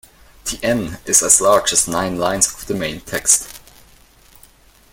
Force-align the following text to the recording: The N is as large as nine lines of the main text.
The 0.45 0.59
N 0.63 0.97
is 1.05 1.21
as 1.21 1.39
large 1.39 1.71
as 1.71 1.87
nine 1.87 2.17
lines 2.17 2.47
of 2.51 2.65
the 2.65 2.73
main 2.73 3.01
text. 3.01 3.47